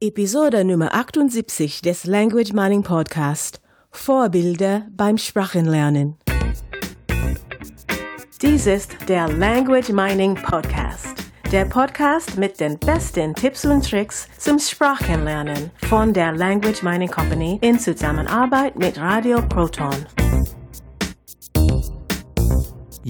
Episode 0.00 0.64
Nummer 0.64 0.94
78 0.94 1.82
des 1.82 2.04
Language 2.04 2.52
Mining 2.52 2.84
Podcast. 2.84 3.60
Vorbilder 3.90 4.86
beim 4.96 5.18
Sprachenlernen. 5.18 6.14
Dies 8.40 8.66
ist 8.68 8.92
der 9.08 9.28
Language 9.28 9.88
Mining 9.88 10.36
Podcast. 10.36 11.16
Der 11.50 11.64
Podcast 11.64 12.38
mit 12.38 12.60
den 12.60 12.78
besten 12.78 13.34
Tipps 13.34 13.64
und 13.64 13.90
Tricks 13.90 14.28
zum 14.38 14.60
Sprachenlernen 14.60 15.72
von 15.88 16.12
der 16.12 16.30
Language 16.30 16.84
Mining 16.84 17.10
Company 17.10 17.58
in 17.60 17.80
Zusammenarbeit 17.80 18.78
mit 18.78 19.00
Radio 19.00 19.42
Proton. 19.48 20.06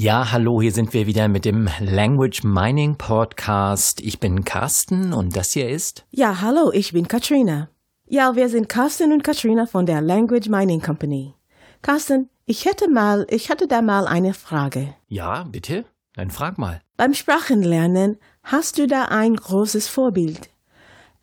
Ja, 0.00 0.30
hallo, 0.30 0.62
hier 0.62 0.70
sind 0.70 0.94
wir 0.94 1.08
wieder 1.08 1.26
mit 1.26 1.44
dem 1.44 1.68
Language 1.80 2.44
Mining 2.44 2.94
Podcast. 2.94 4.00
Ich 4.00 4.20
bin 4.20 4.44
Carsten 4.44 5.12
und 5.12 5.36
das 5.36 5.50
hier 5.50 5.68
ist. 5.68 6.06
Ja, 6.12 6.40
hallo, 6.40 6.70
ich 6.72 6.92
bin 6.92 7.08
Katrina. 7.08 7.68
Ja, 8.06 8.36
wir 8.36 8.48
sind 8.48 8.68
Carsten 8.68 9.12
und 9.12 9.24
Katrina 9.24 9.66
von 9.66 9.86
der 9.86 10.00
Language 10.00 10.48
Mining 10.48 10.80
Company. 10.80 11.34
Carsten, 11.82 12.30
ich 12.46 12.64
hätte 12.64 12.88
mal, 12.88 13.26
ich 13.28 13.50
hatte 13.50 13.66
da 13.66 13.82
mal 13.82 14.06
eine 14.06 14.34
Frage. 14.34 14.94
Ja, 15.08 15.42
bitte? 15.50 15.84
Dann 16.14 16.30
frag 16.30 16.58
mal. 16.58 16.80
Beim 16.96 17.12
Sprachenlernen 17.12 18.18
hast 18.44 18.78
du 18.78 18.86
da 18.86 19.06
ein 19.06 19.34
großes 19.34 19.88
Vorbild. 19.88 20.48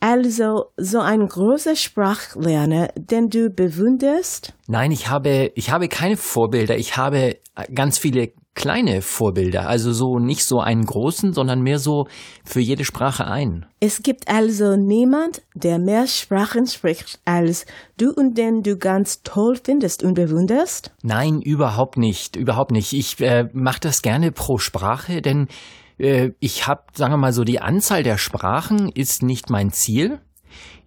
Also 0.01 0.65
so 0.75 0.99
ein 0.99 1.25
großer 1.25 1.77
Sprachlerner, 1.77 2.89
den 2.97 3.29
du 3.29 3.49
bewunderst? 3.49 4.53
Nein, 4.67 4.91
ich 4.91 5.07
habe, 5.07 5.53
ich 5.55 5.71
habe 5.71 5.87
keine 5.87 6.17
Vorbilder. 6.17 6.75
Ich 6.77 6.97
habe 6.97 7.37
ganz 7.73 7.97
viele 7.97 8.33
kleine 8.55 9.01
Vorbilder, 9.01 9.67
also 9.67 9.91
so 9.91 10.17
nicht 10.17 10.45
so 10.45 10.59
einen 10.59 10.85
großen, 10.85 11.33
sondern 11.33 11.61
mehr 11.61 11.77
so 11.77 12.07
für 12.43 12.61
jede 12.61 12.85
Sprache 12.85 13.27
ein. 13.27 13.65
Es 13.79 14.01
gibt 14.01 14.27
also 14.27 14.75
niemand, 14.77 15.43
der 15.53 15.77
mehr 15.77 16.07
Sprachen 16.07 16.65
spricht 16.65 17.19
als 17.25 17.65
du 17.97 18.11
und 18.11 18.37
den 18.37 18.63
du 18.63 18.77
ganz 18.77 19.21
toll 19.23 19.59
findest 19.61 20.03
und 20.03 20.15
bewunderst? 20.15 20.91
Nein, 21.03 21.41
überhaupt 21.41 21.97
nicht, 21.97 22.35
überhaupt 22.35 22.71
nicht. 22.71 22.93
Ich 22.93 23.19
äh, 23.19 23.49
mache 23.53 23.81
das 23.81 24.01
gerne 24.01 24.31
pro 24.31 24.57
Sprache, 24.57 25.21
denn 25.21 25.47
äh, 25.97 26.31
ich 26.39 26.65
habe, 26.65 26.83
sagen 26.93 27.13
wir 27.13 27.17
mal 27.17 27.33
so, 27.33 27.43
die 27.43 27.59
Anzahl 27.59 28.03
der 28.03 28.17
Sprachen 28.17 28.89
ist 28.89 29.21
nicht 29.21 29.49
mein 29.49 29.71
Ziel 29.71 30.19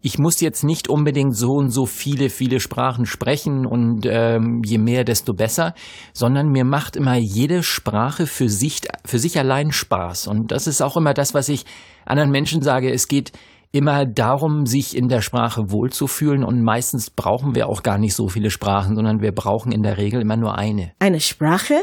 ich 0.01 0.19
muss 0.19 0.41
jetzt 0.41 0.65
nicht 0.65 0.89
unbedingt 0.89 1.37
so 1.37 1.53
und 1.53 1.71
so 1.71 1.87
viele, 1.87 2.31
viele 2.31 2.61
Sprachen 2.61 3.07
sprechen 3.07 3.67
und 3.67 4.07
ähm, 4.07 4.63
je 4.65 4.79
mehr, 4.79 5.05
desto 5.05 5.35
besser, 5.35 5.75
sondern 6.13 6.49
mir 6.49 6.65
macht 6.65 6.97
immer 6.97 7.17
jede 7.17 7.63
Sprache 7.63 8.27
für 8.27 8.49
sich, 8.49 8.81
für 9.05 9.19
sich 9.19 9.39
allein 9.39 9.73
Spaß. 9.73 10.29
Und 10.29 10.53
das 10.53 10.67
ist 10.67 10.83
auch 10.83 10.97
immer 10.97 11.15
das, 11.15 11.35
was 11.35 11.49
ich 11.49 11.65
anderen 12.05 12.31
Menschen 12.31 12.63
sage. 12.63 12.93
Es 12.93 13.09
geht 13.09 13.33
immer 13.73 14.07
darum, 14.07 14.67
sich 14.67 14.97
in 14.97 15.09
der 15.09 15.21
Sprache 15.21 15.71
wohlzufühlen 15.71 16.45
und 16.45 16.63
meistens 16.63 17.11
brauchen 17.11 17.55
wir 17.55 17.69
auch 17.69 17.83
gar 17.83 17.99
nicht 17.99 18.15
so 18.15 18.29
viele 18.29 18.51
Sprachen, 18.51 18.95
sondern 18.95 19.21
wir 19.21 19.33
brauchen 19.33 19.73
in 19.73 19.83
der 19.83 19.99
Regel 19.99 20.23
immer 20.23 20.37
nur 20.37 20.57
eine. 20.57 20.93
Eine 21.01 21.21
Sprache? 21.21 21.75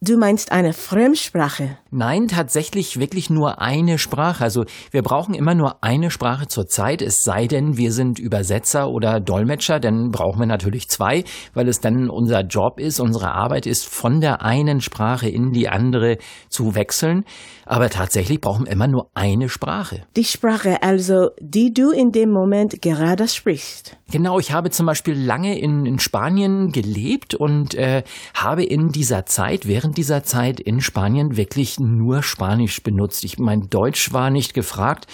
Du 0.00 0.18
meinst 0.18 0.52
eine 0.52 0.72
Fremdsprache? 0.72 1.78
Nein, 1.92 2.28
tatsächlich 2.28 2.98
wirklich 2.98 3.28
nur 3.28 3.60
eine 3.60 3.98
Sprache. 3.98 4.42
Also 4.44 4.64
wir 4.92 5.02
brauchen 5.02 5.34
immer 5.34 5.54
nur 5.54 5.82
eine 5.82 6.10
Sprache 6.10 6.46
zur 6.46 6.66
Zeit, 6.66 7.02
es 7.02 7.22
sei 7.22 7.46
denn, 7.46 7.76
wir 7.76 7.92
sind 7.92 8.18
Übersetzer 8.18 8.88
oder 8.88 9.20
Dolmetscher, 9.20 9.80
dann 9.80 10.10
brauchen 10.10 10.38
wir 10.38 10.46
natürlich 10.46 10.88
zwei, 10.88 11.24
weil 11.52 11.68
es 11.68 11.80
dann 11.80 12.08
unser 12.08 12.40
Job 12.42 12.80
ist, 12.80 13.00
unsere 13.00 13.32
Arbeit 13.32 13.66
ist, 13.66 13.86
von 13.86 14.20
der 14.20 14.42
einen 14.42 14.80
Sprache 14.80 15.28
in 15.28 15.52
die 15.52 15.68
andere 15.68 16.18
zu 16.48 16.74
wechseln. 16.74 17.24
Aber 17.66 17.90
tatsächlich 17.90 18.40
brauchen 18.40 18.66
wir 18.66 18.72
immer 18.72 18.88
nur 18.88 19.10
eine 19.14 19.48
Sprache. 19.48 20.02
Die 20.16 20.24
Sprache 20.24 20.82
also, 20.82 21.30
die 21.40 21.74
du 21.74 21.90
in 21.90 22.10
dem 22.10 22.30
Moment 22.30 22.82
gerade 22.82 23.28
sprichst. 23.28 23.96
Genau, 24.10 24.40
ich 24.40 24.52
habe 24.52 24.70
zum 24.70 24.86
Beispiel 24.86 25.14
lange 25.14 25.58
in, 25.58 25.86
in 25.86 26.00
Spanien 26.00 26.72
gelebt 26.72 27.34
und 27.34 27.74
äh, 27.74 28.02
habe 28.34 28.64
in 28.64 28.88
dieser 28.88 29.24
Zeit, 29.26 29.68
während 29.68 29.90
während 29.90 29.96
dieser 29.96 30.22
Zeit 30.22 30.60
in 30.60 30.82
Spanien 30.82 31.38
wirklich 31.38 31.79
nur 31.80 32.22
Spanisch 32.22 32.82
benutzt. 32.82 33.24
Ich 33.24 33.38
mein 33.38 33.68
Deutsch 33.68 34.12
war 34.12 34.30
nicht 34.30 34.54
gefragt. 34.54 35.06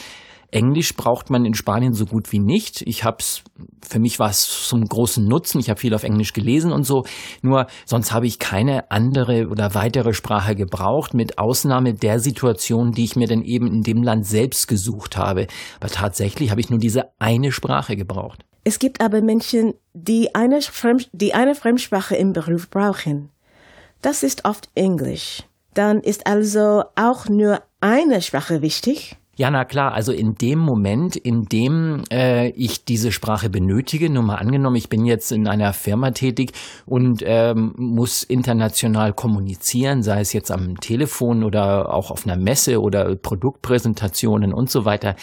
Englisch 0.50 0.94
braucht 0.94 1.28
man 1.28 1.44
in 1.44 1.54
Spanien 1.54 1.92
so 1.92 2.06
gut 2.06 2.32
wie 2.32 2.38
nicht. 2.38 2.82
Ich 2.82 3.04
hab's, 3.04 3.42
für 3.86 3.98
mich 3.98 4.18
war 4.18 4.30
es 4.30 4.68
zum 4.68 4.84
großen 4.84 5.26
Nutzen. 5.26 5.58
Ich 5.58 5.68
habe 5.68 5.80
viel 5.80 5.94
auf 5.94 6.04
Englisch 6.04 6.32
gelesen 6.32 6.72
und 6.72 6.84
so. 6.84 7.04
Nur 7.42 7.66
sonst 7.84 8.12
habe 8.12 8.26
ich 8.26 8.38
keine 8.38 8.90
andere 8.90 9.48
oder 9.48 9.74
weitere 9.74 10.12
Sprache 10.12 10.54
gebraucht, 10.54 11.14
mit 11.14 11.38
Ausnahme 11.38 11.94
der 11.94 12.20
Situation, 12.20 12.92
die 12.92 13.04
ich 13.04 13.16
mir 13.16 13.26
dann 13.26 13.42
eben 13.42 13.66
in 13.66 13.82
dem 13.82 14.02
Land 14.02 14.26
selbst 14.26 14.68
gesucht 14.68 15.16
habe. 15.16 15.46
Aber 15.80 15.90
tatsächlich 15.90 16.50
habe 16.50 16.60
ich 16.60 16.70
nur 16.70 16.78
diese 16.78 17.10
eine 17.18 17.52
Sprache 17.52 17.96
gebraucht. 17.96 18.44
Es 18.64 18.78
gibt 18.78 19.00
aber 19.00 19.20
Menschen, 19.20 19.74
die 19.94 20.34
eine, 20.34 20.60
Fremd 20.60 21.08
die 21.12 21.34
eine 21.34 21.54
Fremdsprache 21.54 22.16
im 22.16 22.32
Beruf 22.32 22.70
brauchen. 22.70 23.30
Das 24.02 24.22
ist 24.22 24.44
oft 24.44 24.68
Englisch. 24.74 25.42
Dann 25.76 26.00
ist 26.00 26.26
also 26.26 26.84
auch 26.96 27.28
nur 27.28 27.60
eine 27.82 28.22
Sprache 28.22 28.62
wichtig. 28.62 29.16
Ja, 29.36 29.50
na 29.50 29.66
klar, 29.66 29.92
also 29.92 30.10
in 30.10 30.36
dem 30.36 30.58
Moment, 30.58 31.14
in 31.16 31.44
dem 31.44 32.04
äh, 32.10 32.48
ich 32.52 32.86
diese 32.86 33.12
Sprache 33.12 33.50
benötige, 33.50 34.08
nur 34.08 34.22
mal 34.22 34.36
angenommen, 34.36 34.76
ich 34.76 34.88
bin 34.88 35.04
jetzt 35.04 35.30
in 35.32 35.46
einer 35.46 35.74
Firma 35.74 36.12
tätig 36.12 36.52
und 36.86 37.22
ähm, 37.26 37.74
muss 37.76 38.22
international 38.22 39.12
kommunizieren, 39.12 40.02
sei 40.02 40.20
es 40.20 40.32
jetzt 40.32 40.50
am 40.50 40.80
Telefon 40.80 41.44
oder 41.44 41.92
auch 41.92 42.10
auf 42.10 42.26
einer 42.26 42.38
Messe 42.38 42.80
oder 42.80 43.14
Produktpräsentationen 43.14 44.54
und 44.54 44.70
so 44.70 44.86
weiter, 44.86 45.14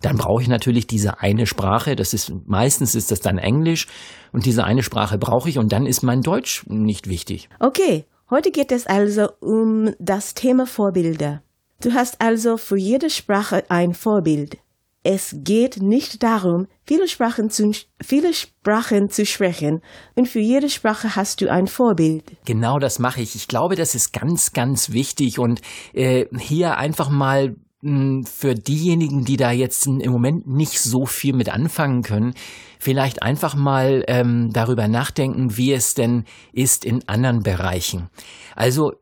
dann 0.00 0.16
brauche 0.16 0.42
ich 0.42 0.48
natürlich 0.48 0.88
diese 0.88 1.20
eine 1.20 1.46
Sprache. 1.46 1.94
Das 1.94 2.12
ist 2.12 2.32
meistens 2.46 2.96
ist 2.96 3.12
das 3.12 3.20
dann 3.20 3.38
Englisch 3.38 3.86
und 4.32 4.46
diese 4.46 4.64
eine 4.64 4.82
Sprache 4.82 5.18
brauche 5.18 5.48
ich 5.48 5.58
und 5.58 5.70
dann 5.70 5.86
ist 5.86 6.02
mein 6.02 6.22
Deutsch 6.22 6.66
nicht 6.66 7.08
wichtig. 7.08 7.48
Okay, 7.60 8.06
Heute 8.32 8.50
geht 8.50 8.72
es 8.72 8.86
also 8.86 9.28
um 9.40 9.94
das 9.98 10.32
Thema 10.32 10.66
Vorbilder. 10.66 11.42
Du 11.82 11.92
hast 11.92 12.18
also 12.22 12.56
für 12.56 12.78
jede 12.78 13.10
Sprache 13.10 13.62
ein 13.68 13.92
Vorbild. 13.92 14.56
Es 15.02 15.36
geht 15.40 15.82
nicht 15.82 16.22
darum, 16.22 16.66
viele 16.86 17.08
Sprachen 17.08 17.50
zu, 17.50 17.72
viele 18.02 18.32
Sprachen 18.32 19.10
zu 19.10 19.26
sprechen 19.26 19.82
und 20.14 20.28
für 20.28 20.40
jede 20.40 20.70
Sprache 20.70 21.14
hast 21.14 21.42
du 21.42 21.52
ein 21.52 21.66
Vorbild. 21.66 22.24
Genau 22.46 22.78
das 22.78 22.98
mache 22.98 23.20
ich. 23.20 23.34
Ich 23.34 23.48
glaube, 23.48 23.76
das 23.76 23.94
ist 23.94 24.14
ganz, 24.14 24.54
ganz 24.54 24.92
wichtig 24.92 25.38
und 25.38 25.60
äh, 25.92 26.24
hier 26.38 26.78
einfach 26.78 27.10
mal 27.10 27.56
für 27.82 28.54
diejenigen, 28.54 29.24
die 29.24 29.36
da 29.36 29.50
jetzt 29.50 29.86
im 29.86 30.12
Moment 30.12 30.46
nicht 30.46 30.78
so 30.78 31.04
viel 31.04 31.34
mit 31.34 31.52
anfangen 31.52 32.02
können, 32.02 32.34
vielleicht 32.78 33.22
einfach 33.22 33.56
mal 33.56 34.04
ähm, 34.06 34.50
darüber 34.52 34.86
nachdenken, 34.86 35.56
wie 35.56 35.72
es 35.72 35.94
denn 35.94 36.24
ist 36.52 36.84
in 36.84 37.08
anderen 37.08 37.42
Bereichen. 37.42 38.08
Also 38.54 38.92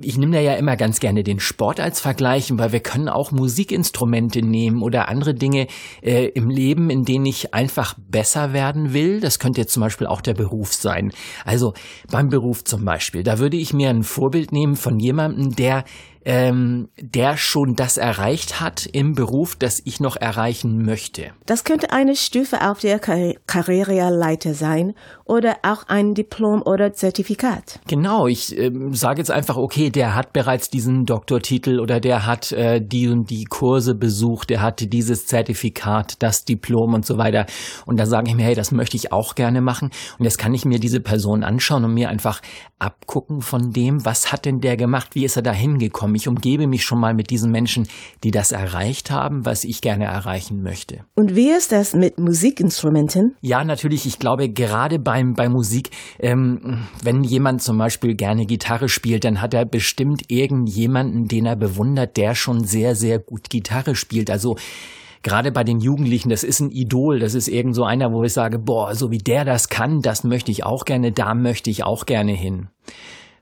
ich 0.00 0.18
nehme 0.18 0.32
da 0.32 0.40
ja 0.40 0.54
immer 0.54 0.76
ganz 0.76 1.00
gerne 1.00 1.22
den 1.22 1.40
Sport 1.40 1.80
als 1.80 2.00
Vergleich, 2.00 2.50
weil 2.56 2.72
wir 2.72 2.80
können 2.80 3.08
auch 3.08 3.30
Musikinstrumente 3.30 4.42
nehmen 4.42 4.82
oder 4.82 5.08
andere 5.08 5.34
Dinge 5.34 5.68
äh, 6.02 6.26
im 6.26 6.50
Leben, 6.50 6.90
in 6.90 7.04
denen 7.04 7.26
ich 7.26 7.54
einfach 7.54 7.94
besser 7.98 8.52
werden 8.52 8.92
will. 8.92 9.20
Das 9.20 9.38
könnte 9.38 9.60
jetzt 9.60 9.72
zum 9.72 9.82
Beispiel 9.82 10.06
auch 10.06 10.20
der 10.20 10.34
Beruf 10.34 10.72
sein. 10.74 11.12
Also 11.44 11.72
beim 12.10 12.28
Beruf 12.28 12.64
zum 12.64 12.84
Beispiel, 12.84 13.22
da 13.22 13.38
würde 13.38 13.56
ich 13.56 13.72
mir 13.72 13.90
ein 13.90 14.02
Vorbild 14.02 14.52
nehmen 14.52 14.76
von 14.76 14.98
jemandem, 14.98 15.54
der 15.54 15.84
ähm, 16.24 16.88
der 16.98 17.36
schon 17.36 17.74
das 17.76 17.96
erreicht 17.96 18.60
hat 18.60 18.86
im 18.92 19.14
Beruf, 19.14 19.56
das 19.56 19.80
ich 19.84 20.00
noch 20.00 20.16
erreichen 20.16 20.84
möchte. 20.84 21.32
Das 21.46 21.64
könnte 21.64 21.92
eine 21.92 22.16
Stufe 22.16 22.68
auf 22.68 22.80
der 22.80 22.98
Kar 22.98 23.34
Karriereleiter 23.46 24.54
sein 24.54 24.94
oder 25.24 25.56
auch 25.62 25.84
ein 25.88 26.14
Diplom 26.14 26.62
oder 26.64 26.92
Zertifikat. 26.92 27.80
Genau, 27.86 28.26
ich 28.26 28.56
äh, 28.56 28.70
sage 28.90 29.20
jetzt 29.20 29.30
einfach, 29.30 29.56
okay, 29.56 29.90
der 29.90 30.14
hat 30.14 30.32
bereits 30.32 30.70
diesen 30.70 31.04
Doktortitel 31.04 31.80
oder 31.80 32.00
der 32.00 32.26
hat 32.26 32.52
äh, 32.52 32.80
die 32.80 33.08
und 33.08 33.30
die 33.30 33.44
Kurse 33.44 33.94
besucht, 33.94 34.50
der 34.50 34.60
hat 34.60 34.92
dieses 34.92 35.26
Zertifikat, 35.26 36.22
das 36.22 36.44
Diplom 36.44 36.94
und 36.94 37.06
so 37.06 37.16
weiter. 37.18 37.46
Und 37.86 37.98
da 37.98 38.06
sage 38.06 38.30
ich 38.30 38.36
mir, 38.36 38.44
hey, 38.44 38.54
das 38.54 38.72
möchte 38.72 38.96
ich 38.96 39.12
auch 39.12 39.34
gerne 39.34 39.60
machen. 39.60 39.90
Und 40.18 40.24
jetzt 40.24 40.38
kann 40.38 40.54
ich 40.54 40.64
mir 40.64 40.78
diese 40.78 41.00
Person 41.00 41.44
anschauen 41.44 41.84
und 41.84 41.94
mir 41.94 42.08
einfach 42.08 42.40
abgucken 42.80 43.42
von 43.42 43.72
dem, 43.72 44.04
was 44.04 44.32
hat 44.32 44.44
denn 44.44 44.60
der 44.60 44.76
gemacht, 44.76 45.14
wie 45.14 45.24
ist 45.24 45.36
er 45.36 45.42
da 45.42 45.52
hingekommen 45.52 46.00
kommen. 46.00 46.14
Ich 46.14 46.28
umgebe 46.28 46.66
mich 46.66 46.82
schon 46.82 46.98
mal 46.98 47.14
mit 47.14 47.28
diesen 47.28 47.50
Menschen, 47.52 47.86
die 48.24 48.30
das 48.30 48.52
erreicht 48.52 49.10
haben, 49.10 49.44
was 49.44 49.64
ich 49.64 49.80
gerne 49.82 50.04
erreichen 50.04 50.62
möchte. 50.62 51.04
Und 51.14 51.36
wie 51.36 51.50
ist 51.50 51.72
das 51.72 51.94
mit 51.94 52.18
Musikinstrumenten? 52.18 53.36
Ja, 53.42 53.64
natürlich. 53.64 54.06
Ich 54.06 54.18
glaube, 54.18 54.48
gerade 54.48 54.98
beim, 54.98 55.34
bei 55.34 55.48
Musik, 55.48 55.90
ähm, 56.18 56.86
wenn 57.02 57.22
jemand 57.22 57.62
zum 57.62 57.76
Beispiel 57.76 58.14
gerne 58.14 58.46
Gitarre 58.46 58.88
spielt, 58.88 59.24
dann 59.24 59.42
hat 59.42 59.52
er 59.52 59.66
bestimmt 59.66 60.22
irgendjemanden, 60.28 61.28
den 61.28 61.44
er 61.44 61.56
bewundert, 61.56 62.16
der 62.16 62.34
schon 62.34 62.64
sehr, 62.64 62.94
sehr 62.94 63.18
gut 63.18 63.50
Gitarre 63.50 63.94
spielt. 63.94 64.30
Also 64.30 64.56
gerade 65.22 65.52
bei 65.52 65.64
den 65.64 65.80
Jugendlichen, 65.80 66.30
das 66.30 66.44
ist 66.44 66.60
ein 66.60 66.70
Idol, 66.70 67.18
das 67.18 67.34
ist 67.34 67.48
irgend 67.48 67.74
so 67.74 67.84
einer, 67.84 68.12
wo 68.12 68.24
ich 68.24 68.32
sage, 68.32 68.58
boah, 68.58 68.94
so 68.94 69.10
wie 69.10 69.18
der 69.18 69.44
das 69.44 69.68
kann, 69.68 70.02
das 70.02 70.24
möchte 70.24 70.50
ich 70.50 70.64
auch 70.64 70.84
gerne, 70.84 71.12
da 71.12 71.34
möchte 71.34 71.70
ich 71.70 71.84
auch 71.84 72.06
gerne 72.06 72.32
hin. 72.32 72.68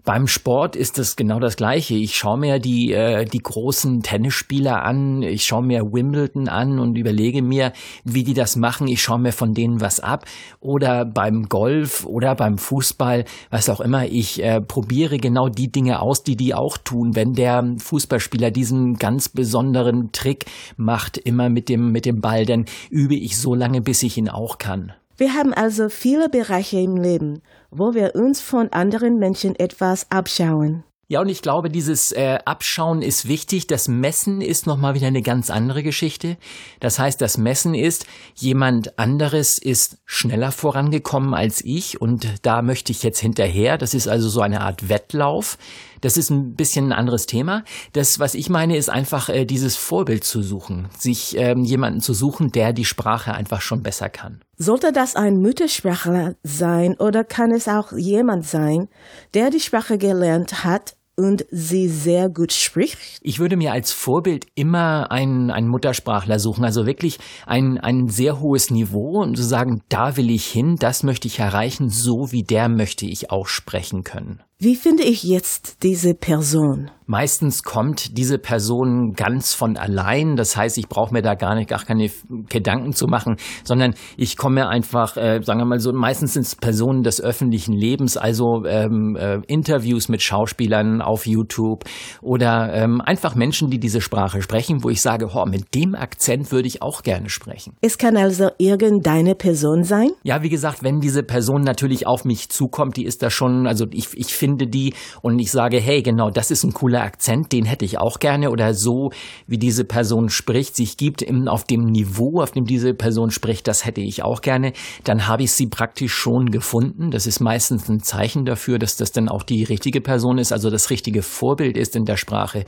Beim 0.08 0.26
Sport 0.26 0.74
ist 0.74 0.98
es 0.98 1.16
genau 1.16 1.38
das 1.38 1.56
Gleiche. 1.56 1.94
Ich 1.94 2.16
schaue 2.16 2.38
mir 2.38 2.60
die, 2.60 2.94
äh, 2.94 3.26
die 3.26 3.42
großen 3.42 4.02
Tennisspieler 4.02 4.82
an, 4.82 5.20
ich 5.20 5.44
schaue 5.44 5.62
mir 5.62 5.92
Wimbledon 5.92 6.48
an 6.48 6.78
und 6.78 6.96
überlege 6.96 7.42
mir, 7.42 7.74
wie 8.04 8.24
die 8.24 8.32
das 8.32 8.56
machen. 8.56 8.88
Ich 8.88 9.02
schaue 9.02 9.18
mir 9.18 9.32
von 9.32 9.52
denen 9.52 9.82
was 9.82 10.00
ab. 10.00 10.24
Oder 10.60 11.04
beim 11.04 11.50
Golf 11.50 12.06
oder 12.06 12.34
beim 12.36 12.56
Fußball, 12.56 13.26
was 13.50 13.68
auch 13.68 13.82
immer. 13.82 14.06
Ich 14.06 14.42
äh, 14.42 14.62
probiere 14.62 15.18
genau 15.18 15.50
die 15.50 15.70
Dinge 15.70 16.00
aus, 16.00 16.22
die 16.22 16.36
die 16.36 16.54
auch 16.54 16.78
tun. 16.78 17.14
Wenn 17.14 17.34
der 17.34 17.74
Fußballspieler 17.76 18.50
diesen 18.50 18.94
ganz 18.94 19.28
besonderen 19.28 20.10
Trick 20.12 20.46
macht, 20.78 21.18
immer 21.18 21.50
mit 21.50 21.68
dem, 21.68 21.92
mit 21.92 22.06
dem 22.06 22.22
Ball, 22.22 22.46
dann 22.46 22.64
übe 22.88 23.14
ich 23.14 23.36
so 23.36 23.54
lange, 23.54 23.82
bis 23.82 24.02
ich 24.02 24.16
ihn 24.16 24.30
auch 24.30 24.56
kann. 24.56 24.94
Wir 25.18 25.34
haben 25.34 25.52
also 25.52 25.88
viele 25.88 26.28
Bereiche 26.28 26.78
im 26.78 26.96
Leben, 26.96 27.42
wo 27.72 27.92
wir 27.92 28.14
uns 28.14 28.40
von 28.40 28.68
anderen 28.72 29.18
Menschen 29.18 29.56
etwas 29.56 30.06
abschauen. 30.12 30.84
Ja, 31.08 31.22
und 31.22 31.28
ich 31.28 31.42
glaube, 31.42 31.70
dieses 31.70 32.12
äh, 32.12 32.38
Abschauen 32.44 33.02
ist 33.02 33.26
wichtig. 33.26 33.66
Das 33.66 33.88
Messen 33.88 34.40
ist 34.40 34.66
nochmal 34.68 34.94
wieder 34.94 35.08
eine 35.08 35.22
ganz 35.22 35.50
andere 35.50 35.82
Geschichte. 35.82 36.36
Das 36.78 37.00
heißt, 37.00 37.20
das 37.20 37.36
Messen 37.36 37.74
ist, 37.74 38.06
jemand 38.36 38.96
anderes 38.96 39.58
ist 39.58 39.98
schneller 40.04 40.52
vorangekommen 40.52 41.34
als 41.34 41.64
ich 41.64 42.00
und 42.00 42.28
da 42.42 42.62
möchte 42.62 42.92
ich 42.92 43.02
jetzt 43.02 43.18
hinterher. 43.18 43.76
Das 43.76 43.94
ist 43.94 44.06
also 44.06 44.28
so 44.28 44.40
eine 44.40 44.60
Art 44.60 44.88
Wettlauf. 44.88 45.58
Das 46.00 46.16
ist 46.16 46.30
ein 46.30 46.54
bisschen 46.54 46.92
ein 46.92 46.98
anderes 46.98 47.26
Thema. 47.26 47.64
Das, 47.92 48.20
was 48.20 48.34
ich 48.34 48.50
meine, 48.50 48.76
ist 48.76 48.90
einfach 48.90 49.30
äh, 49.30 49.46
dieses 49.46 49.74
Vorbild 49.74 50.22
zu 50.22 50.42
suchen, 50.42 50.90
sich 50.96 51.36
ähm, 51.38 51.64
jemanden 51.64 52.02
zu 52.02 52.14
suchen, 52.14 52.52
der 52.52 52.72
die 52.72 52.84
Sprache 52.84 53.34
einfach 53.34 53.62
schon 53.62 53.82
besser 53.82 54.10
kann. 54.10 54.42
Sollte 54.60 54.90
das 54.90 55.14
ein 55.14 55.40
Muttersprachler 55.40 56.34
sein 56.42 56.96
oder 56.98 57.22
kann 57.22 57.52
es 57.52 57.68
auch 57.68 57.92
jemand 57.92 58.44
sein, 58.44 58.88
der 59.32 59.50
die 59.50 59.60
Sprache 59.60 59.98
gelernt 59.98 60.64
hat 60.64 60.96
und 61.14 61.46
sie 61.52 61.86
sehr 61.86 62.28
gut 62.28 62.52
spricht? 62.52 63.20
Ich 63.22 63.38
würde 63.38 63.56
mir 63.56 63.70
als 63.70 63.92
Vorbild 63.92 64.48
immer 64.56 65.12
einen, 65.12 65.52
einen 65.52 65.68
Muttersprachler 65.68 66.40
suchen, 66.40 66.64
also 66.64 66.86
wirklich 66.86 67.20
ein, 67.46 67.78
ein 67.78 68.08
sehr 68.08 68.40
hohes 68.40 68.72
Niveau 68.72 69.22
und 69.22 69.36
zu 69.36 69.44
sagen, 69.44 69.82
da 69.88 70.16
will 70.16 70.28
ich 70.28 70.46
hin, 70.48 70.74
das 70.74 71.04
möchte 71.04 71.28
ich 71.28 71.38
erreichen, 71.38 71.88
so 71.88 72.32
wie 72.32 72.42
der 72.42 72.68
möchte 72.68 73.06
ich 73.06 73.30
auch 73.30 73.46
sprechen 73.46 74.02
können. 74.02 74.42
Wie 74.60 74.74
finde 74.74 75.04
ich 75.04 75.22
jetzt 75.22 75.84
diese 75.84 76.14
Person? 76.14 76.90
Meistens 77.06 77.62
kommt 77.62 78.18
diese 78.18 78.38
Person 78.38 79.12
ganz 79.16 79.54
von 79.54 79.76
allein. 79.76 80.34
Das 80.34 80.56
heißt, 80.56 80.76
ich 80.78 80.88
brauche 80.88 81.14
mir 81.14 81.22
da 81.22 81.36
gar 81.36 81.54
nicht 81.54 81.70
gar 81.70 81.82
keine 81.84 82.10
Gedanken 82.50 82.92
zu 82.92 83.06
machen, 83.06 83.36
sondern 83.62 83.94
ich 84.16 84.36
komme 84.36 84.68
einfach, 84.68 85.16
äh, 85.16 85.40
sagen 85.42 85.60
wir 85.60 85.64
mal 85.64 85.78
so, 85.78 85.92
meistens 85.92 86.34
sind 86.34 86.42
es 86.42 86.56
Personen 86.56 87.04
des 87.04 87.20
öffentlichen 87.20 87.72
Lebens, 87.72 88.16
also 88.16 88.64
ähm, 88.66 89.16
äh, 89.16 89.38
Interviews 89.46 90.08
mit 90.08 90.22
Schauspielern 90.22 91.00
auf 91.00 91.24
YouTube 91.24 91.84
oder 92.20 92.74
ähm, 92.74 93.00
einfach 93.00 93.36
Menschen, 93.36 93.70
die 93.70 93.78
diese 93.78 94.00
Sprache 94.00 94.42
sprechen, 94.42 94.82
wo 94.82 94.90
ich 94.90 95.00
sage, 95.00 95.28
oh, 95.32 95.46
mit 95.46 95.74
dem 95.76 95.94
Akzent 95.94 96.50
würde 96.50 96.66
ich 96.66 96.82
auch 96.82 97.04
gerne 97.04 97.30
sprechen. 97.30 97.74
Es 97.80 97.96
kann 97.96 98.16
also 98.16 98.50
irgendeine 98.58 99.36
Person 99.36 99.84
sein? 99.84 100.10
Ja, 100.24 100.42
wie 100.42 100.50
gesagt, 100.50 100.82
wenn 100.82 100.98
diese 100.98 101.22
Person 101.22 101.62
natürlich 101.62 102.08
auf 102.08 102.24
mich 102.24 102.50
zukommt, 102.50 102.96
die 102.96 103.04
ist 103.04 103.22
da 103.22 103.30
schon, 103.30 103.66
also 103.68 103.86
ich, 103.92 104.08
ich 104.14 104.34
finde 104.34 104.47
finde 104.48 104.66
die 104.66 104.94
und 105.20 105.38
ich 105.38 105.50
sage, 105.50 105.78
hey, 105.78 106.02
genau, 106.02 106.30
das 106.30 106.50
ist 106.50 106.64
ein 106.64 106.72
cooler 106.72 107.02
Akzent, 107.02 107.52
den 107.52 107.66
hätte 107.66 107.84
ich 107.84 107.98
auch 107.98 108.18
gerne 108.18 108.50
oder 108.50 108.72
so, 108.72 109.10
wie 109.46 109.58
diese 109.58 109.84
Person 109.84 110.30
spricht, 110.30 110.74
sich 110.74 110.96
gibt 110.96 111.24
auf 111.48 111.64
dem 111.64 111.84
Niveau, 111.84 112.40
auf 112.40 112.52
dem 112.52 112.64
diese 112.64 112.94
Person 112.94 113.30
spricht, 113.30 113.68
das 113.68 113.84
hätte 113.84 114.00
ich 114.00 114.22
auch 114.22 114.40
gerne, 114.40 114.72
dann 115.04 115.26
habe 115.28 115.42
ich 115.42 115.52
sie 115.52 115.66
praktisch 115.66 116.14
schon 116.14 116.50
gefunden. 116.50 117.10
Das 117.10 117.26
ist 117.26 117.40
meistens 117.40 117.88
ein 117.90 118.00
Zeichen 118.00 118.46
dafür, 118.46 118.78
dass 118.78 118.96
das 118.96 119.12
dann 119.12 119.28
auch 119.28 119.42
die 119.42 119.64
richtige 119.64 120.00
Person 120.00 120.38
ist, 120.38 120.52
also 120.52 120.70
das 120.70 120.88
richtige 120.88 121.22
Vorbild 121.22 121.76
ist 121.76 121.94
in 121.94 122.06
der 122.06 122.16
Sprache. 122.16 122.64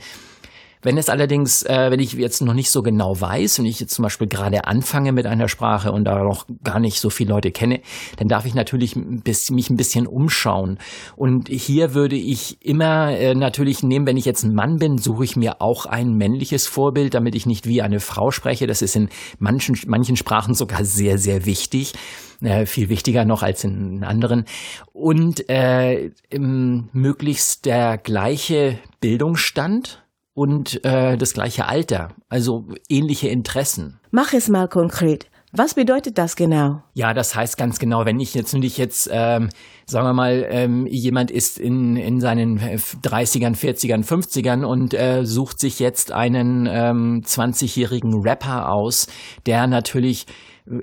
Wenn 0.81 0.97
es 0.97 1.09
allerdings, 1.09 1.63
äh, 1.63 1.91
wenn 1.91 1.99
ich 1.99 2.13
jetzt 2.13 2.41
noch 2.41 2.53
nicht 2.53 2.71
so 2.71 2.81
genau 2.81 3.19
weiß 3.19 3.59
und 3.59 3.65
ich 3.65 3.79
jetzt 3.79 3.93
zum 3.93 4.03
Beispiel 4.03 4.27
gerade 4.27 4.65
anfange 4.65 5.11
mit 5.11 5.25
einer 5.25 5.47
Sprache 5.47 5.91
und 5.91 6.05
da 6.05 6.23
noch 6.23 6.45
gar 6.63 6.79
nicht 6.79 6.99
so 6.99 7.09
viele 7.09 7.31
Leute 7.31 7.51
kenne, 7.51 7.81
dann 8.17 8.27
darf 8.27 8.45
ich 8.45 8.55
natürlich 8.55 8.95
mich 8.95 9.69
ein 9.69 9.77
bisschen 9.77 10.07
umschauen. 10.07 10.79
Und 11.15 11.49
hier 11.49 11.93
würde 11.93 12.15
ich 12.15 12.65
immer 12.65 13.11
äh, 13.11 13.35
natürlich 13.35 13.83
nehmen, 13.83 14.07
wenn 14.07 14.17
ich 14.17 14.25
jetzt 14.25 14.43
ein 14.43 14.53
Mann 14.53 14.77
bin, 14.77 14.97
suche 14.97 15.23
ich 15.23 15.35
mir 15.35 15.61
auch 15.61 15.85
ein 15.85 16.13
männliches 16.15 16.67
Vorbild, 16.67 17.13
damit 17.13 17.35
ich 17.35 17.45
nicht 17.45 17.67
wie 17.67 17.81
eine 17.81 17.99
Frau 17.99 18.31
spreche. 18.31 18.67
Das 18.67 18.81
ist 18.81 18.95
in 18.95 19.09
manchen, 19.39 19.77
manchen 19.87 20.15
Sprachen 20.15 20.53
sogar 20.53 20.83
sehr, 20.83 21.17
sehr 21.17 21.45
wichtig. 21.45 21.93
Äh, 22.41 22.65
viel 22.65 22.89
wichtiger 22.89 23.23
noch 23.23 23.43
als 23.43 23.63
in 23.63 24.03
anderen. 24.03 24.45
Und 24.93 25.47
äh, 25.47 26.09
möglichst 26.31 27.65
der 27.65 27.99
gleiche 27.99 28.79
Bildungsstand 28.99 30.01
und 30.33 30.83
äh, 30.85 31.17
das 31.17 31.33
gleiche 31.33 31.65
Alter, 31.65 32.09
also 32.29 32.67
ähnliche 32.89 33.27
Interessen. 33.27 33.99
Mach 34.11 34.33
es 34.33 34.49
mal 34.49 34.67
konkret. 34.67 35.27
Was 35.53 35.73
bedeutet 35.73 36.17
das 36.17 36.37
genau? 36.37 36.81
Ja, 36.93 37.13
das 37.13 37.35
heißt 37.35 37.57
ganz 37.57 37.77
genau, 37.77 38.05
wenn 38.05 38.21
ich 38.21 38.33
jetzt 38.33 38.53
nicht 38.53 38.77
jetzt, 38.77 39.09
ähm, 39.11 39.49
sagen 39.85 40.07
wir 40.07 40.13
mal, 40.13 40.47
ähm, 40.49 40.87
jemand 40.87 41.29
ist 41.29 41.59
in, 41.59 41.97
in 41.97 42.21
seinen 42.21 42.57
30ern, 42.57 43.57
40ern, 43.57 44.05
50ern 44.05 44.63
und 44.63 44.93
äh, 44.93 45.25
sucht 45.25 45.59
sich 45.59 45.79
jetzt 45.79 46.13
einen 46.13 46.69
ähm, 46.71 47.21
20-jährigen 47.25 48.21
Rapper 48.21 48.69
aus, 48.69 49.07
der 49.45 49.67
natürlich 49.67 50.25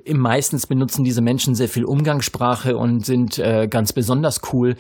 äh, 0.05 0.13
meistens 0.13 0.67
benutzen 0.67 1.03
diese 1.03 1.23
Menschen 1.23 1.55
sehr 1.55 1.71
viel 1.71 1.87
Umgangssprache 1.87 2.77
und 2.77 3.07
sind 3.07 3.39
äh, 3.39 3.69
ganz 3.69 3.95
besonders 3.95 4.43
cool. 4.53 4.77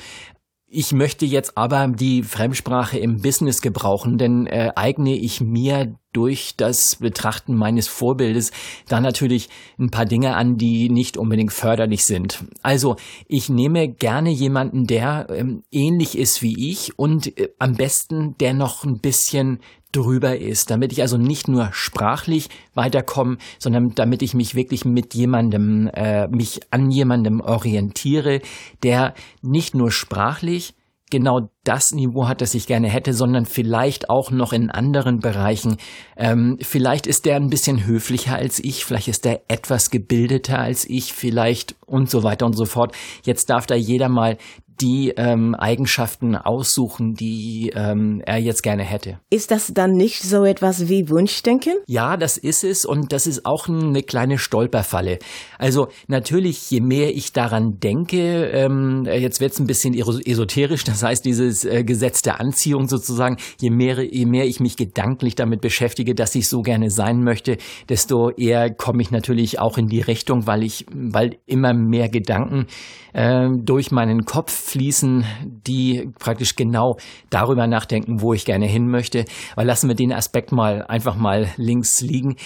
Ich 0.70 0.92
möchte 0.92 1.24
jetzt 1.24 1.56
aber 1.56 1.88
die 1.88 2.22
Fremdsprache 2.22 2.98
im 2.98 3.22
Business 3.22 3.62
gebrauchen, 3.62 4.18
denn 4.18 4.46
äh, 4.46 4.70
eigne 4.76 5.14
ich 5.16 5.40
mir 5.40 5.94
durch 6.12 6.54
das 6.56 6.96
Betrachten 6.96 7.54
meines 7.54 7.88
Vorbildes 7.88 8.50
da 8.88 9.00
natürlich 9.00 9.48
ein 9.78 9.90
paar 9.90 10.06
Dinge 10.06 10.36
an, 10.36 10.56
die 10.56 10.88
nicht 10.88 11.16
unbedingt 11.16 11.52
förderlich 11.52 12.04
sind. 12.04 12.44
Also 12.62 12.96
ich 13.26 13.48
nehme 13.48 13.88
gerne 13.88 14.30
jemanden, 14.30 14.86
der 14.86 15.26
ähm, 15.30 15.62
ähnlich 15.70 16.16
ist 16.16 16.42
wie 16.42 16.70
ich 16.70 16.98
und 16.98 17.38
äh, 17.38 17.48
am 17.58 17.74
besten 17.74 18.36
der 18.38 18.54
noch 18.54 18.84
ein 18.84 18.98
bisschen 19.00 19.60
drüber 19.92 20.36
ist, 20.38 20.70
damit 20.70 20.92
ich 20.92 21.00
also 21.00 21.16
nicht 21.16 21.48
nur 21.48 21.70
sprachlich 21.72 22.50
weiterkomme, 22.74 23.38
sondern 23.58 23.94
damit 23.94 24.22
ich 24.22 24.34
mich 24.34 24.54
wirklich 24.54 24.84
mit 24.84 25.14
jemandem, 25.14 25.88
äh, 25.94 26.28
mich 26.28 26.60
an 26.70 26.90
jemandem 26.90 27.40
orientiere, 27.40 28.40
der 28.82 29.14
nicht 29.40 29.74
nur 29.74 29.90
sprachlich 29.90 30.74
genau 31.10 31.50
das 31.64 31.92
Niveau 31.92 32.28
hat, 32.28 32.40
das 32.40 32.54
ich 32.54 32.66
gerne 32.66 32.88
hätte, 32.88 33.12
sondern 33.12 33.46
vielleicht 33.46 34.10
auch 34.10 34.30
noch 34.30 34.52
in 34.52 34.70
anderen 34.70 35.20
Bereichen. 35.20 35.76
Ähm, 36.16 36.58
vielleicht 36.60 37.06
ist 37.06 37.26
der 37.26 37.36
ein 37.36 37.50
bisschen 37.50 37.86
höflicher 37.86 38.36
als 38.36 38.58
ich, 38.58 38.84
vielleicht 38.84 39.08
ist 39.08 39.24
der 39.24 39.42
etwas 39.48 39.90
gebildeter 39.90 40.58
als 40.58 40.88
ich, 40.88 41.12
vielleicht 41.12 41.76
und 41.86 42.10
so 42.10 42.22
weiter 42.22 42.46
und 42.46 42.56
so 42.56 42.64
fort. 42.64 42.94
Jetzt 43.24 43.50
darf 43.50 43.66
da 43.66 43.74
jeder 43.74 44.08
mal 44.08 44.38
die 44.80 45.12
ähm, 45.16 45.54
Eigenschaften 45.54 46.36
aussuchen, 46.36 47.14
die 47.14 47.72
ähm, 47.74 48.22
er 48.24 48.38
jetzt 48.38 48.62
gerne 48.62 48.84
hätte. 48.84 49.18
Ist 49.30 49.50
das 49.50 49.72
dann 49.74 49.92
nicht 49.92 50.22
so 50.22 50.44
etwas 50.44 50.88
wie 50.88 51.08
Wunschdenken? 51.08 51.74
Ja, 51.86 52.16
das 52.16 52.36
ist 52.36 52.64
es 52.64 52.84
und 52.84 53.12
das 53.12 53.26
ist 53.26 53.44
auch 53.44 53.68
eine 53.68 54.02
kleine 54.02 54.38
Stolperfalle. 54.38 55.18
Also 55.58 55.88
natürlich, 56.06 56.70
je 56.70 56.80
mehr 56.80 57.14
ich 57.14 57.32
daran 57.32 57.80
denke, 57.80 58.46
ähm, 58.46 59.04
jetzt 59.06 59.40
wird 59.40 59.52
es 59.52 59.58
ein 59.58 59.66
bisschen 59.66 59.94
esoterisch, 59.94 60.84
das 60.84 61.02
heißt 61.02 61.24
dieses 61.24 61.64
äh, 61.64 61.84
Gesetz 61.84 62.22
der 62.22 62.40
Anziehung 62.40 62.88
sozusagen, 62.88 63.36
je 63.60 63.70
mehr, 63.70 64.04
je 64.04 64.26
mehr 64.26 64.46
ich 64.46 64.60
mich 64.60 64.76
gedanklich 64.76 65.34
damit 65.34 65.60
beschäftige, 65.60 66.14
dass 66.14 66.34
ich 66.34 66.48
so 66.48 66.62
gerne 66.62 66.90
sein 66.90 67.22
möchte, 67.22 67.58
desto 67.88 68.30
eher 68.30 68.72
komme 68.72 69.02
ich 69.02 69.10
natürlich 69.10 69.58
auch 69.58 69.78
in 69.78 69.88
die 69.88 70.00
Richtung, 70.00 70.46
weil 70.46 70.62
ich, 70.62 70.86
weil 70.92 71.38
immer 71.46 71.74
mehr 71.74 72.08
Gedanken 72.08 72.66
äh, 73.12 73.48
durch 73.56 73.90
meinen 73.90 74.24
Kopf 74.24 74.67
fließen, 74.68 75.24
die 75.66 76.10
praktisch 76.18 76.56
genau 76.56 76.98
darüber 77.30 77.66
nachdenken, 77.66 78.20
wo 78.20 78.34
ich 78.34 78.44
gerne 78.44 78.66
hin 78.66 78.88
möchte. 78.88 79.24
Aber 79.54 79.64
lassen 79.64 79.88
wir 79.88 79.94
den 79.94 80.12
Aspekt 80.12 80.52
mal 80.52 80.82
einfach 80.82 81.16
mal 81.16 81.48
links 81.56 82.00
liegen. 82.00 82.36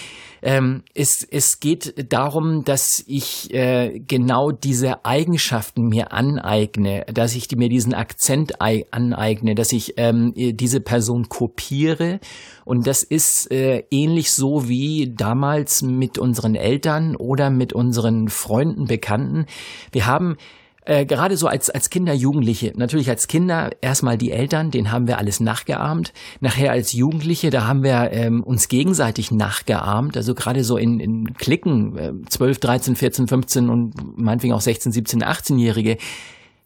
Ähm, 0.41 0.83
es, 0.93 1.23
es 1.23 1.59
geht 1.59 2.11
darum, 2.11 2.63
dass 2.65 3.03
ich 3.07 3.53
äh, 3.53 3.99
genau 3.99 4.51
diese 4.51 5.05
Eigenschaften 5.05 5.87
mir 5.87 6.11
aneigne, 6.11 7.05
dass 7.13 7.35
ich 7.35 7.49
mir 7.55 7.69
diesen 7.69 7.93
Akzent 7.93 8.61
aneigne, 8.61 9.55
dass 9.55 9.71
ich 9.71 9.93
ähm, 9.97 10.33
diese 10.35 10.81
Person 10.81 11.29
kopiere. 11.29 12.19
Und 12.65 12.87
das 12.87 13.03
ist 13.03 13.51
äh, 13.51 13.83
ähnlich 13.89 14.31
so 14.31 14.67
wie 14.67 15.13
damals 15.15 15.81
mit 15.81 16.17
unseren 16.17 16.55
Eltern 16.55 17.15
oder 17.15 17.49
mit 17.49 17.73
unseren 17.73 18.27
Freunden, 18.27 18.85
Bekannten. 18.85 19.45
Wir 19.91 20.05
haben 20.05 20.37
äh, 20.85 21.05
gerade 21.05 21.37
so 21.37 21.47
als, 21.47 21.69
als 21.69 21.89
Kinder, 21.89 22.13
Jugendliche, 22.13 22.73
natürlich 22.75 23.09
als 23.09 23.27
Kinder 23.27 23.71
erstmal 23.81 24.17
die 24.17 24.31
Eltern, 24.31 24.71
denen 24.71 24.91
haben 24.91 25.07
wir 25.07 25.17
alles 25.17 25.39
nachgeahmt. 25.39 26.13
Nachher 26.39 26.71
als 26.71 26.93
Jugendliche, 26.93 27.49
da 27.49 27.67
haben 27.67 27.83
wir 27.83 28.11
ähm, 28.11 28.43
uns 28.43 28.67
gegenseitig 28.67 29.31
nachgeahmt. 29.31 30.17
Also 30.17 30.33
gerade 30.33 30.63
so 30.63 30.77
in, 30.77 30.99
in 30.99 31.33
Klicken, 31.35 31.97
äh, 31.97 32.13
12, 32.29 32.59
13, 32.59 32.95
14, 32.95 33.27
15 33.27 33.69
und 33.69 34.17
meinetwegen 34.17 34.53
auch 34.53 34.61
16, 34.61 34.91
17, 34.91 35.23
18-Jährige, 35.23 35.97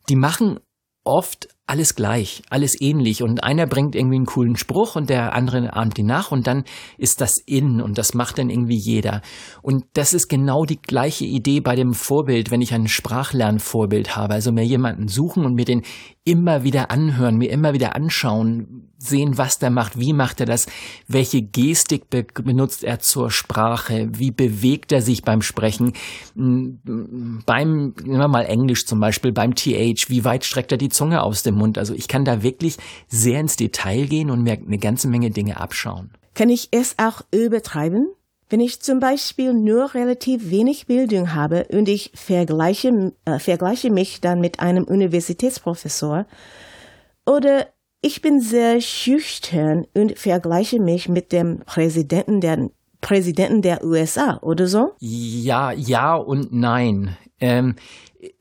die 0.10 0.16
machen 0.16 0.60
oft 1.04 1.48
alles 1.68 1.96
gleich, 1.96 2.42
alles 2.50 2.80
ähnlich. 2.80 3.22
Und 3.22 3.44
einer 3.44 3.68
bringt 3.68 3.94
irgendwie 3.94 4.16
einen 4.16 4.26
coolen 4.26 4.56
Spruch 4.56 4.96
und 4.96 5.10
der 5.10 5.36
andere 5.36 5.74
ahmt 5.74 6.00
ihn 6.00 6.06
nach 6.06 6.32
und 6.32 6.48
dann 6.48 6.64
ist 6.98 7.20
das 7.20 7.38
in 7.46 7.82
und 7.82 7.98
das 7.98 8.14
macht 8.14 8.40
dann 8.40 8.50
irgendwie 8.50 8.78
jeder. 8.78 9.22
Und 9.62 9.84
das 9.94 10.14
ist 10.14 10.30
genau 10.30 10.64
die 10.64 10.82
gleiche 10.82 11.26
Idee 11.26 11.60
bei 11.60 11.76
dem 11.76 11.94
Vorbild, 11.94 12.52
wenn 12.52 12.62
ich 12.62 12.74
ein 12.74 12.88
Sprachlernvorbild 12.88 14.16
habe, 14.16 14.34
also 14.34 14.54
mir 14.54 14.66
jemanden 14.66 15.10
suchen 15.10 15.46
und 15.46 15.56
mir 15.56 15.66
den 15.66 15.84
immer 16.24 16.64
wieder 16.64 16.90
anhören, 16.90 17.38
mir 17.38 17.50
immer 17.52 17.74
wieder 17.74 17.96
anschauen, 17.96 18.88
sehen, 18.98 19.38
was 19.38 19.60
der 19.60 19.70
macht, 19.70 20.00
wie 20.00 20.14
macht 20.14 20.40
er 20.40 20.46
das, 20.46 20.66
welche 21.08 21.42
Gestik 21.42 22.10
be 22.10 22.26
benutzt 22.44 22.84
er 22.84 23.00
zur 23.00 23.30
Sprache, 23.30 24.10
wie 24.12 24.32
bewegt 24.32 24.92
er 24.92 25.02
sich 25.02 25.22
beim 25.22 25.42
Sprechen, 25.42 25.94
beim, 26.36 27.94
nehmen 28.04 28.20
wir 28.20 28.28
mal 28.28 28.46
Englisch 28.46 28.86
zum 28.86 29.00
Beispiel, 29.00 29.32
beim 29.32 29.56
TH, 29.56 30.10
wie 30.10 30.26
weit 30.26 30.44
streckt 30.44 30.72
er 30.72 30.78
die 30.78 30.90
Zunge 30.90 31.22
aus 31.22 31.44
dem 31.44 31.57
Mund. 31.58 31.78
Also 31.78 31.94
ich 31.94 32.08
kann 32.08 32.26
da 32.26 32.44
wirklich 32.44 32.78
sehr 33.08 33.40
ins 33.40 33.56
Detail 33.56 34.06
gehen 34.06 34.30
und 34.30 34.44
mir 34.44 34.54
eine 34.54 34.78
ganze 34.78 35.08
Menge 35.08 35.32
Dinge 35.32 35.60
abschauen. 35.60 36.12
Kann 36.34 36.50
ich 36.50 36.70
es 36.72 36.96
auch 36.98 37.22
übertreiben? 37.32 38.08
Wenn 38.50 38.62
ich 38.62 38.82
zum 38.82 39.02
Beispiel 39.02 39.54
nur 39.54 39.94
relativ 39.94 40.50
wenig 40.50 40.88
Bildung 40.88 41.34
habe 41.34 41.68
und 41.70 41.90
ich 41.90 42.12
vergleiche, 42.14 43.12
äh, 43.26 43.40
vergleiche 43.40 43.92
mich 43.92 44.22
dann 44.22 44.40
mit 44.40 44.62
einem 44.62 44.86
Universitätsprofessor 44.86 46.26
oder 47.26 47.68
ich 48.02 48.22
bin 48.22 48.40
sehr 48.40 48.80
schüchtern 48.80 49.86
und 49.94 50.18
vergleiche 50.18 50.80
mich 50.80 51.10
mit 51.10 51.34
dem 51.34 51.60
Präsidenten 51.66 52.40
der 52.40 52.70
Präsidenten 53.02 53.62
der 53.62 53.84
USA 53.84 54.40
oder 54.42 54.68
so? 54.68 54.92
Ja, 55.00 55.72
ja 55.72 56.16
und 56.16 56.54
nein. 56.54 57.18
Ähm, 57.40 57.76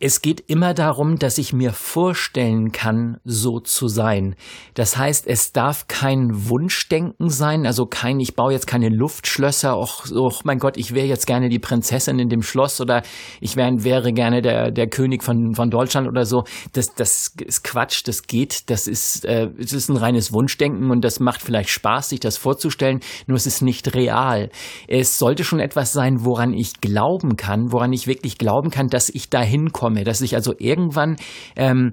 es 0.00 0.22
geht 0.22 0.42
immer 0.48 0.72
darum, 0.72 1.16
dass 1.16 1.36
ich 1.38 1.52
mir 1.52 1.72
vorstellen 1.72 2.72
kann, 2.72 3.18
so 3.24 3.60
zu 3.60 3.88
sein. 3.88 4.34
Das 4.74 4.96
heißt, 4.96 5.26
es 5.26 5.52
darf 5.52 5.86
kein 5.86 6.48
Wunschdenken 6.48 7.28
sein, 7.28 7.66
also 7.66 7.84
kein, 7.84 8.18
ich 8.18 8.34
baue 8.34 8.52
jetzt 8.52 8.66
keine 8.66 8.88
Luftschlösser, 8.88 9.76
och, 9.78 10.10
och 10.12 10.44
mein 10.44 10.58
Gott, 10.58 10.76
ich 10.76 10.94
wäre 10.94 11.06
jetzt 11.06 11.26
gerne 11.26 11.48
die 11.48 11.58
Prinzessin 11.58 12.18
in 12.18 12.28
dem 12.28 12.42
Schloss 12.42 12.80
oder 12.80 13.02
ich 13.40 13.56
wär, 13.56 13.84
wäre 13.84 14.12
gerne 14.12 14.40
der, 14.40 14.70
der 14.70 14.88
König 14.88 15.22
von, 15.22 15.54
von 15.54 15.70
Deutschland 15.70 16.08
oder 16.08 16.24
so. 16.24 16.44
Das, 16.72 16.94
das 16.94 17.34
ist 17.44 17.62
Quatsch, 17.62 18.02
das 18.06 18.22
geht, 18.22 18.70
das 18.70 18.86
ist, 18.86 19.26
äh, 19.26 19.50
es 19.58 19.72
ist 19.72 19.90
ein 19.90 19.96
reines 19.96 20.32
Wunschdenken 20.32 20.90
und 20.90 21.04
das 21.04 21.20
macht 21.20 21.42
vielleicht 21.42 21.68
Spaß, 21.68 22.08
sich 22.08 22.20
das 22.20 22.38
vorzustellen, 22.38 23.00
nur 23.26 23.36
es 23.36 23.46
ist 23.46 23.60
nicht 23.60 23.94
real. 23.94 24.50
Es 24.88 25.18
sollte 25.18 25.44
schon 25.44 25.60
etwas 25.60 25.92
sein, 25.92 26.24
woran 26.24 26.54
ich 26.54 26.80
glauben 26.80 27.36
kann, 27.36 27.72
woran 27.72 27.92
ich 27.92 28.06
wirklich 28.06 28.38
glauben 28.38 28.70
kann, 28.70 28.85
dass 28.88 29.08
ich 29.08 29.30
dahin 29.30 29.72
komme, 29.72 30.04
dass 30.04 30.20
ich 30.20 30.34
also 30.34 30.54
irgendwann 30.58 31.16
ähm, 31.56 31.92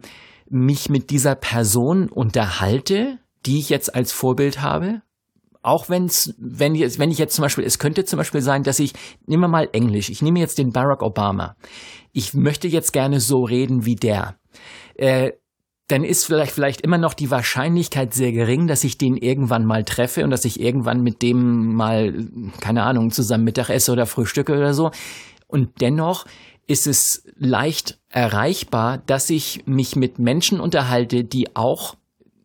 mich 0.49 0.89
mit 0.89 1.09
dieser 1.09 1.35
Person 1.35 2.09
unterhalte, 2.09 3.19
die 3.45 3.59
ich 3.59 3.69
jetzt 3.69 3.93
als 3.93 4.11
Vorbild 4.11 4.61
habe. 4.61 5.01
Auch 5.61 5.89
wenn's, 5.89 6.33
wenn 6.37 6.75
ich, 6.75 6.99
wenn 6.99 7.11
ich 7.11 7.17
jetzt 7.17 7.35
zum 7.35 7.43
Beispiel, 7.43 7.63
es 7.63 7.79
könnte 7.79 8.03
zum 8.03 8.17
Beispiel 8.17 8.41
sein, 8.41 8.63
dass 8.63 8.79
ich, 8.79 8.93
nehmen 9.27 9.43
wir 9.43 9.47
mal 9.47 9.69
Englisch, 9.71 10.09
ich 10.09 10.21
nehme 10.21 10.39
jetzt 10.39 10.57
den 10.57 10.71
Barack 10.71 11.01
Obama. 11.01 11.55
Ich 12.11 12.33
möchte 12.33 12.67
jetzt 12.67 12.91
gerne 12.91 13.19
so 13.19 13.43
reden 13.43 13.85
wie 13.85 13.95
der. 13.95 14.35
Äh, 14.95 15.31
dann 15.87 16.03
ist 16.03 16.25
vielleicht, 16.25 16.51
vielleicht 16.51 16.81
immer 16.81 16.97
noch 16.97 17.13
die 17.13 17.29
Wahrscheinlichkeit 17.29 18.13
sehr 18.13 18.31
gering, 18.31 18.67
dass 18.67 18.83
ich 18.83 18.97
den 18.97 19.17
irgendwann 19.17 19.65
mal 19.65 19.83
treffe 19.83 20.23
und 20.23 20.31
dass 20.31 20.45
ich 20.45 20.59
irgendwann 20.59 21.01
mit 21.01 21.21
dem 21.21 21.75
mal, 21.75 22.13
keine 22.61 22.83
Ahnung, 22.83 23.11
zusammen 23.11 23.43
Mittag 23.43 23.69
esse 23.69 23.91
oder 23.91 24.05
frühstücke 24.05 24.53
oder 24.53 24.73
so. 24.73 24.91
Und 25.47 25.81
dennoch 25.81 26.25
ist 26.67 26.87
es 26.87 27.23
leicht 27.35 27.99
erreichbar, 28.09 28.99
dass 29.05 29.29
ich 29.29 29.63
mich 29.65 29.95
mit 29.95 30.19
Menschen 30.19 30.59
unterhalte, 30.59 31.23
die 31.23 31.55
auch 31.55 31.95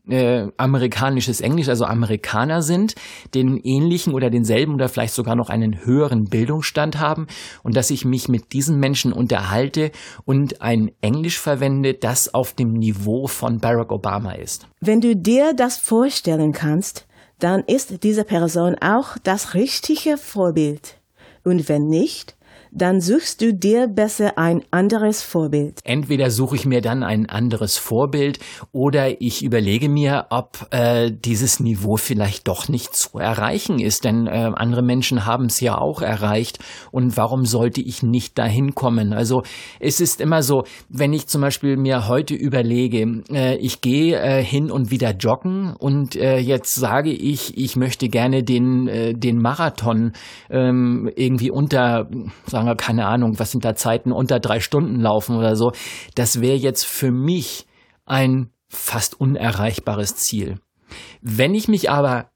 äh, 0.09 0.49
amerikanisches 0.57 1.41
Englisch, 1.41 1.69
also 1.69 1.85
Amerikaner 1.85 2.63
sind, 2.63 2.95
den 3.35 3.59
ähnlichen 3.59 4.15
oder 4.15 4.31
denselben 4.31 4.75
oder 4.75 4.89
vielleicht 4.89 5.15
sogar 5.15 5.37
noch 5.37 5.51
einen 5.51 5.85
höheren 5.85 6.25
Bildungsstand 6.25 6.99
haben 6.99 7.27
und 7.63 7.77
dass 7.77 7.91
ich 7.91 8.05
mich 8.05 8.29
mit 8.29 8.53
diesen 8.53 8.81
Menschen 8.81 9.13
unterhalte 9.13 9.91
und 10.25 10.63
ein 10.63 10.91
Englisch 11.01 11.39
verwende, 11.39 11.95
das 11.95 12.33
auf 12.33 12.55
dem 12.55 12.73
Niveau 12.73 13.27
von 13.27 13.59
Barack 13.59 13.93
Obama 13.93 14.33
ist. 14.33 14.67
Wenn 14.81 15.01
du 15.01 15.15
dir 15.15 15.53
das 15.55 15.77
vorstellen 15.77 16.53
kannst, 16.53 17.07
dann 17.39 17.63
ist 17.65 18.03
diese 18.03 18.25
Person 18.25 18.77
auch 18.81 19.17
das 19.23 19.55
richtige 19.55 20.17
Vorbild. 20.17 20.97
Und 21.45 21.69
wenn 21.69 21.87
nicht, 21.87 22.37
dann 22.73 23.01
suchst 23.01 23.41
du 23.41 23.55
dir 23.55 23.89
besser 23.89 24.39
ein 24.39 24.63
anderes 24.71 25.23
Vorbild. 25.23 25.81
Entweder 25.85 26.31
suche 26.31 26.57
ich 26.57 26.67
mir 26.67 26.81
dann 26.81 27.03
ein 27.03 27.27
anderes 27.27 27.77
Vorbild 27.77 28.39
oder 28.73 29.21
ich 29.21 29.45
überlege 29.45 29.89
mir, 29.89 30.27
ob 30.31 30.67
äh, 30.71 31.11
dieses 31.13 31.61
Niveau 31.61 31.97
vielleicht 31.97 32.49
doch 32.49 32.69
nicht 32.69 32.95
zu 32.95 33.19
erreichen 33.19 33.79
ist, 33.79 34.05
denn 34.05 34.27
äh, 34.27 34.51
andere 34.55 34.83
Menschen 34.83 35.27
haben 35.27 35.47
es 35.47 35.61
ja 35.61 35.77
auch 35.77 36.03
erreicht 36.03 36.59
und 36.91 37.17
warum 37.17 37.45
sollte 37.45 37.81
ich 37.81 38.03
nicht 38.03 38.39
dahin 38.39 38.75
kommen? 38.75 39.13
Also 39.13 39.43
es 39.81 40.01
ist 40.01 40.21
immer 40.21 40.43
so, 40.43 40.65
wenn 40.89 41.13
ich 41.13 41.27
zum 41.27 41.41
Beispiel 41.41 41.77
mir 41.77 42.09
heute 42.09 42.35
überlege, 42.35 43.23
äh, 43.31 43.57
ich 43.57 43.81
gehe 43.81 44.19
äh, 44.19 44.43
hin 44.43 44.71
und 44.71 44.91
wieder 44.91 45.13
joggen 45.13 45.75
und 45.79 46.17
äh, 46.17 46.39
jetzt 46.39 46.75
sage 46.75 47.11
ich, 47.11 47.57
ich 47.57 47.77
möchte 47.77 48.09
gerne 48.09 48.43
den, 48.43 48.89
äh, 48.89 49.15
den 49.15 49.39
Marathon 49.39 50.13
ähm, 50.51 51.11
irgendwie 51.17 51.51
unter, 51.51 52.09
wir, 52.67 52.77
keine 52.77 53.07
Ahnung, 53.07 53.39
was 53.39 53.51
sind 53.51 53.65
da 53.65 53.75
Zeiten 53.75 54.13
unter 54.13 54.41
drei 54.41 54.61
Stunden 54.61 55.01
laufen 55.01 55.37
oder 55.37 55.57
so. 55.57 55.73
Das 56.15 56.41
wäre 56.41 56.57
jetzt 56.57 56.85
für 56.85 57.11
mich 57.11 57.67
ein 58.05 58.51
fast 58.69 59.21
unerreichbares 59.21 60.17
Ziel. 60.17 60.61
Wenn 61.21 61.55
ich 61.55 61.69
mich 61.69 61.91
aber 61.91 62.31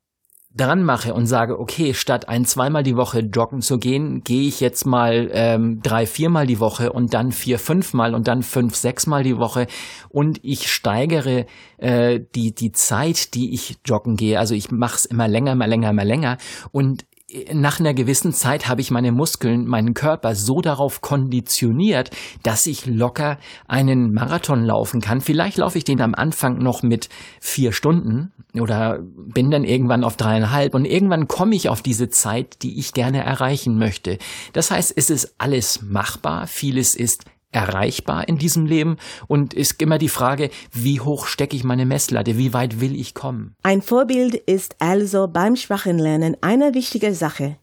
dran 0.54 0.82
mache 0.82 1.14
und 1.14 1.26
sage, 1.26 1.58
okay, 1.58 1.94
statt 1.94 2.28
ein 2.28 2.44
zweimal 2.44 2.82
die 2.82 2.96
Woche 2.96 3.20
joggen 3.20 3.62
zu 3.62 3.78
gehen, 3.78 4.22
gehe 4.22 4.46
ich 4.46 4.60
jetzt 4.60 4.84
mal 4.84 5.30
ähm, 5.32 5.80
drei, 5.82 6.06
viermal 6.06 6.46
die 6.46 6.60
Woche 6.60 6.92
und 6.92 7.14
dann 7.14 7.32
vier, 7.32 7.58
fünfmal 7.58 8.14
und 8.14 8.28
dann 8.28 8.42
fünf, 8.42 8.74
sechsmal 8.74 9.22
die 9.22 9.38
Woche 9.38 9.66
und 10.10 10.40
ich 10.42 10.70
steigere 10.70 11.46
äh, 11.78 12.20
die 12.34 12.54
die 12.54 12.72
Zeit, 12.72 13.34
die 13.34 13.54
ich 13.54 13.78
joggen 13.86 14.16
gehe. 14.16 14.38
Also 14.38 14.54
ich 14.54 14.70
mache 14.70 14.96
es 14.96 15.04
immer 15.06 15.26
länger, 15.26 15.52
immer 15.52 15.66
länger, 15.66 15.90
immer 15.90 16.04
länger 16.04 16.36
und 16.70 17.06
nach 17.52 17.80
einer 17.80 17.94
gewissen 17.94 18.32
Zeit 18.32 18.68
habe 18.68 18.80
ich 18.80 18.90
meine 18.90 19.12
Muskeln, 19.12 19.66
meinen 19.66 19.94
Körper 19.94 20.34
so 20.34 20.60
darauf 20.60 21.00
konditioniert, 21.00 22.10
dass 22.42 22.66
ich 22.66 22.86
locker 22.86 23.38
einen 23.66 24.12
Marathon 24.12 24.64
laufen 24.64 25.00
kann. 25.00 25.20
Vielleicht 25.20 25.58
laufe 25.58 25.78
ich 25.78 25.84
den 25.84 26.00
am 26.00 26.14
Anfang 26.14 26.58
noch 26.58 26.82
mit 26.82 27.08
vier 27.40 27.72
Stunden 27.72 28.32
oder 28.58 28.98
bin 29.02 29.50
dann 29.50 29.64
irgendwann 29.64 30.04
auf 30.04 30.16
dreieinhalb 30.16 30.74
und 30.74 30.84
irgendwann 30.84 31.28
komme 31.28 31.54
ich 31.54 31.68
auf 31.68 31.82
diese 31.82 32.08
Zeit, 32.08 32.62
die 32.62 32.78
ich 32.78 32.92
gerne 32.92 33.24
erreichen 33.24 33.78
möchte. 33.78 34.18
Das 34.52 34.70
heißt, 34.70 34.92
es 34.96 35.10
ist 35.10 35.34
alles 35.38 35.82
machbar, 35.82 36.46
vieles 36.46 36.94
ist 36.94 37.24
erreichbar 37.52 38.26
in 38.28 38.38
diesem 38.38 38.66
Leben 38.66 38.96
und 39.28 39.54
ist 39.54 39.80
immer 39.80 39.98
die 39.98 40.08
Frage, 40.08 40.50
wie 40.72 41.00
hoch 41.00 41.26
stecke 41.26 41.54
ich 41.54 41.64
meine 41.64 41.86
Messlatte, 41.86 42.38
wie 42.38 42.52
weit 42.52 42.80
will 42.80 42.98
ich 42.98 43.14
kommen? 43.14 43.54
Ein 43.62 43.82
Vorbild 43.82 44.34
ist 44.34 44.76
also 44.78 45.28
beim 45.28 45.56
Sprachenlernen 45.56 46.36
eine 46.40 46.74
wichtige 46.74 47.14
Sache. 47.14 47.56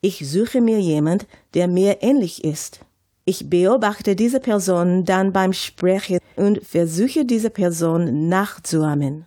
Ich 0.00 0.28
suche 0.30 0.60
mir 0.60 0.80
jemand, 0.80 1.26
der 1.54 1.68
mir 1.68 2.02
ähnlich 2.02 2.44
ist. 2.44 2.80
Ich 3.24 3.50
beobachte 3.50 4.16
diese 4.16 4.40
Person 4.40 5.04
dann 5.04 5.32
beim 5.32 5.52
Sprechen 5.52 6.18
und 6.36 6.64
versuche 6.64 7.24
diese 7.24 7.50
Person 7.50 8.28
nachzuahmen. 8.28 9.26